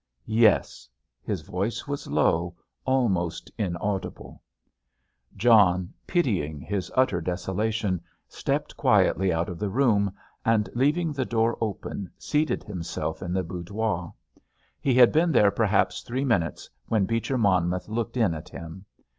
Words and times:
"Yes." 0.25 0.89
His 1.21 1.41
voice 1.41 1.87
was 1.87 2.07
low, 2.07 2.55
almost 2.85 3.51
inaudible. 3.55 4.41
John, 5.37 5.93
pitying 6.07 6.59
his 6.59 6.91
utter 6.95 7.21
desolation, 7.21 8.01
stepped 8.27 8.75
quietly 8.75 9.31
out 9.31 9.47
of 9.47 9.59
the 9.59 9.69
room, 9.69 10.11
and, 10.43 10.67
leaving 10.73 11.13
the 11.13 11.23
door 11.23 11.55
open, 11.61 12.09
seated 12.17 12.63
himself 12.63 13.21
in 13.21 13.31
the 13.31 13.43
boudoir. 13.43 14.11
He 14.79 14.95
had 14.95 15.11
been 15.11 15.31
there 15.31 15.51
perhaps 15.51 16.01
three 16.01 16.25
minutes, 16.25 16.67
when 16.87 17.05
Beecher 17.05 17.37
Monmouth 17.37 17.87
looked 17.87 18.17
in 18.17 18.33
at 18.33 18.49
him. 18.49 18.85